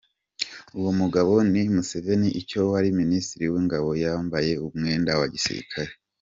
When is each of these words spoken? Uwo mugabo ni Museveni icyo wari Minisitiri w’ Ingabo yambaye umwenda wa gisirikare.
Uwo 0.77 0.91
mugabo 0.99 1.33
ni 1.51 1.61
Museveni 1.79 2.29
icyo 2.41 2.59
wari 2.71 2.89
Minisitiri 3.01 3.45
w’ 3.53 3.55
Ingabo 3.61 3.89
yambaye 4.03 4.51
umwenda 4.67 5.11
wa 5.19 5.27
gisirikare. 5.35 5.91